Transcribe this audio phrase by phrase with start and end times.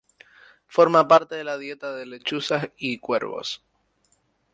[0.65, 3.61] Forma parte de la dieta de lechuzas y cuervos.